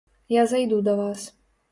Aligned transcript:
Я 0.35 0.45
зайду 0.53 0.79
да 0.87 0.95
вас. 1.01 1.21